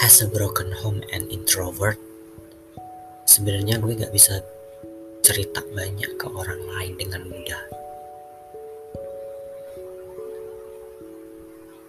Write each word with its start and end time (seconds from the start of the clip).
As 0.00 0.24
a 0.24 0.28
broken 0.32 0.72
home 0.80 1.04
and 1.12 1.28
introvert, 1.28 2.00
sebenarnya 3.28 3.76
gue 3.76 4.00
gak 4.00 4.16
bisa 4.16 4.40
cerita 5.20 5.60
banyak 5.76 6.16
ke 6.16 6.24
orang 6.24 6.56
lain 6.72 6.96
dengan 6.96 7.20
mudah. 7.28 7.62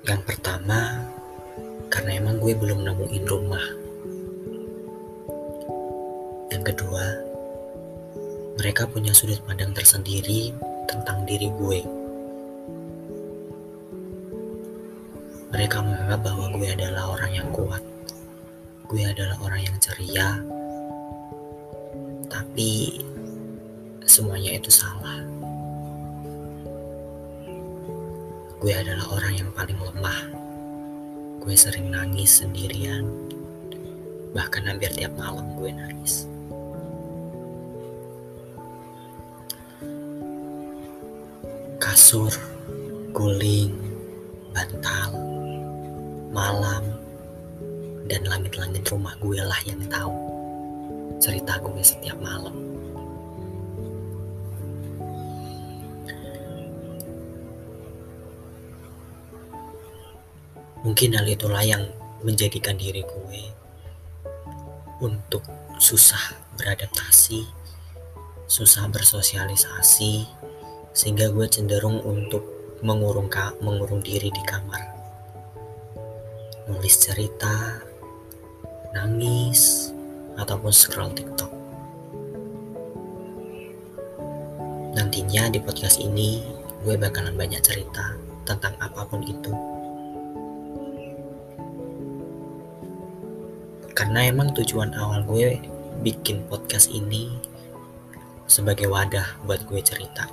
Yang 0.04 0.22
pertama, 0.28 1.08
karena 1.88 2.20
emang 2.20 2.36
gue 2.44 2.52
belum 2.52 2.84
nemuin 2.84 3.26
rumah. 3.32 3.66
Yang 6.52 6.64
kedua, 6.76 7.06
mereka 8.60 8.92
punya 8.92 9.16
sudut 9.16 9.40
pandang 9.48 9.72
tersendiri 9.72 10.52
tentang 10.84 11.24
diri 11.24 11.48
gue. 11.48 11.80
Mereka 15.56 15.78
menganggap 15.80 16.20
bahwa 16.28 16.46
gue 16.60 16.68
adalah 16.76 17.16
orang 17.16 17.32
yang 17.40 17.48
kuat. 17.56 17.91
Gue 18.92 19.08
adalah 19.08 19.40
orang 19.40 19.64
yang 19.64 19.78
ceria. 19.80 20.36
Tapi 22.28 23.00
semuanya 24.04 24.60
itu 24.60 24.68
salah. 24.68 25.24
Gue 28.60 28.76
adalah 28.76 29.16
orang 29.16 29.40
yang 29.40 29.50
paling 29.56 29.80
lemah. 29.80 30.20
Gue 31.40 31.56
sering 31.56 31.88
nangis 31.88 32.44
sendirian. 32.44 33.08
Bahkan 34.36 34.68
hampir 34.68 34.92
tiap 34.92 35.16
malam 35.16 35.56
gue 35.56 35.72
nangis. 35.72 36.28
Kasur, 41.80 42.36
guling, 43.16 43.72
bantal, 44.52 45.16
malam, 46.36 47.01
dan 48.22 48.38
langit-langit 48.38 48.86
rumah 48.86 49.18
gue 49.18 49.42
lah 49.42 49.58
yang 49.66 49.82
tahu 49.90 50.14
cerita 51.18 51.58
gue 51.58 51.82
setiap 51.82 52.22
malam. 52.22 52.54
Mungkin 60.86 61.18
hal 61.18 61.26
itulah 61.26 61.66
yang 61.66 61.82
menjadikan 62.22 62.78
diri 62.78 63.02
gue 63.02 63.42
untuk 65.02 65.42
susah 65.82 66.38
beradaptasi, 66.62 67.42
susah 68.46 68.86
bersosialisasi, 68.94 70.30
sehingga 70.94 71.34
gue 71.34 71.50
cenderung 71.50 72.06
untuk 72.06 72.46
mengurung, 72.86 73.30
mengurung 73.66 74.06
diri 74.06 74.30
di 74.30 74.44
kamar 74.46 75.02
nulis 76.70 76.98
cerita, 77.02 77.82
nangis, 79.22 79.94
ataupun 80.42 80.74
scroll 80.74 81.14
TikTok. 81.14 81.54
Nantinya 84.98 85.54
di 85.54 85.62
podcast 85.62 86.02
ini 86.02 86.42
gue 86.82 86.98
bakalan 86.98 87.38
banyak 87.38 87.62
cerita 87.62 88.18
tentang 88.50 88.74
apa 88.82 89.06
pun 89.06 89.22
itu. 89.22 89.54
Karena 93.94 94.26
emang 94.26 94.50
tujuan 94.58 94.98
awal 94.98 95.22
gue 95.30 95.62
bikin 96.02 96.42
podcast 96.50 96.90
ini 96.90 97.38
sebagai 98.50 98.90
wadah 98.90 99.46
buat 99.46 99.62
gue 99.70 99.80
cerita. 99.86 100.26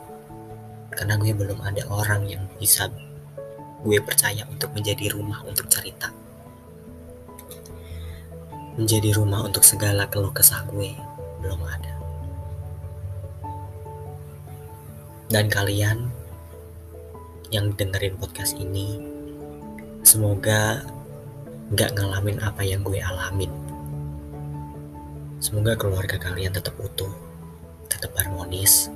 Karena 0.97 1.21
gue 1.21 1.37
belum 1.37 1.61
ada 1.61 1.85
orang 1.93 2.25
yang 2.25 2.49
bisa 2.57 2.89
gue 3.85 3.99
percaya 4.01 4.49
untuk 4.49 4.73
menjadi 4.73 5.13
rumah 5.13 5.45
untuk 5.45 5.69
cerita. 5.69 6.11
Menjadi 8.79 9.11
rumah 9.11 9.43
untuk 9.43 9.67
segala 9.67 10.07
keluh 10.07 10.31
kesah 10.31 10.63
gue 10.71 10.95
belum 11.43 11.59
ada. 11.67 11.95
Dan 15.27 15.51
kalian 15.51 16.07
yang 17.51 17.75
dengerin 17.75 18.15
podcast 18.23 18.55
ini, 18.55 19.03
semoga 20.07 20.87
gak 21.75 21.99
ngalamin 21.99 22.39
apa 22.39 22.63
yang 22.63 22.87
gue 22.87 23.03
alamin. 23.03 23.51
Semoga 25.43 25.75
keluarga 25.75 26.15
kalian 26.15 26.55
tetap 26.55 26.79
utuh, 26.79 27.11
tetap 27.91 28.15
harmonis, 28.15 28.95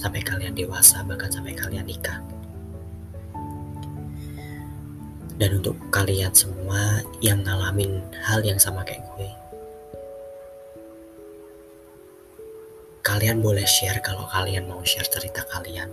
sampai 0.00 0.24
kalian 0.24 0.56
dewasa, 0.56 1.04
bahkan 1.04 1.28
sampai 1.28 1.52
kalian 1.52 1.84
nikah. 1.84 2.24
Dan 5.36 5.60
untuk 5.60 5.76
kalian 5.92 6.32
semua 6.32 7.04
yang 7.20 7.44
ngalamin 7.44 8.00
hal 8.24 8.40
yang 8.40 8.56
sama 8.56 8.80
kayak 8.88 9.04
gue. 9.16 9.28
Kalian 13.06 13.38
boleh 13.38 13.62
share 13.62 14.02
kalau 14.02 14.26
kalian 14.26 14.66
mau 14.66 14.82
share 14.82 15.06
cerita 15.06 15.46
kalian. 15.46 15.92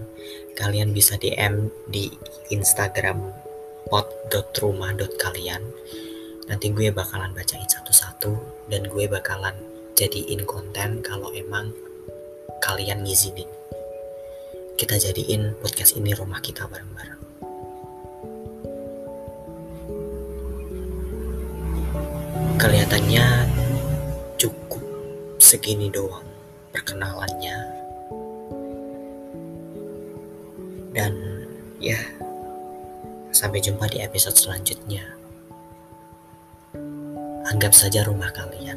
Kalian 0.58 0.96
bisa 0.96 1.14
DM 1.20 1.70
di 1.92 2.10
Instagram 2.50 3.30
pot.rumah.kalian. 3.92 5.62
Nanti 6.50 6.68
gue 6.74 6.90
bakalan 6.90 7.32
bacain 7.38 7.70
satu-satu 7.70 8.34
dan 8.74 8.90
gue 8.90 9.06
bakalan 9.06 9.54
jadiin 9.94 10.42
konten 10.50 11.06
kalau 11.06 11.30
emang 11.38 11.70
kalian 12.66 13.06
ngizinin. 13.06 13.48
Kita 14.74 14.98
jadiin 14.98 15.54
podcast 15.62 15.94
ini 15.94 16.18
rumah 16.18 16.42
kita 16.42 16.66
bareng-bareng. 16.66 17.23
Kelihatannya 22.64 23.28
cukup 24.40 24.80
segini 25.36 25.92
doang 25.92 26.24
perkenalannya. 26.72 27.60
Dan 30.96 31.12
ya, 31.84 32.00
sampai 33.36 33.60
jumpa 33.60 33.92
di 33.92 34.00
episode 34.00 34.40
selanjutnya. 34.40 35.04
Anggap 37.52 37.76
saja 37.76 38.08
rumah 38.08 38.32
kalian. 38.32 38.73